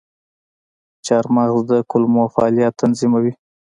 [1.05, 3.33] چارمغز د کولمو فعالیت تنظیموي.